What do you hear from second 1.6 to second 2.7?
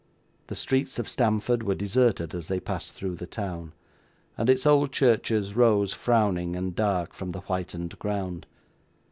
were deserted as they